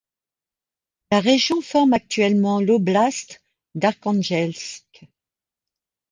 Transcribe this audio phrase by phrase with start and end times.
[1.11, 3.39] La région forme actuellement l'oblast
[3.75, 5.07] d'Arkhangelsk.